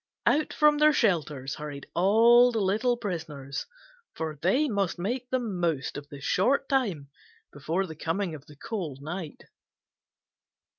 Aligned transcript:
Out 0.25 0.51
from 0.51 0.79
their 0.79 0.93
shelters 0.93 1.53
hurried 1.53 1.85
all 1.93 2.51
the 2.51 2.59
little 2.59 2.97
prisoners, 2.97 3.67
for 4.15 4.35
they 4.41 4.67
must 4.67 4.97
make 4.97 5.29
the 5.29 5.37
most 5.37 5.95
of 5.95 6.09
the 6.09 6.19
short 6.19 6.67
time 6.67 7.11
before 7.53 7.85
the 7.85 7.93
coming 7.95 8.33
of 8.33 8.47
the 8.47 8.55
cold 8.55 8.99
night. 9.03 9.43